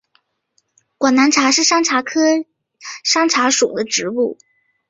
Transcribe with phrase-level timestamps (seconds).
[0.97, 2.43] 广南茶是山茶科
[3.03, 4.39] 山茶属的植物。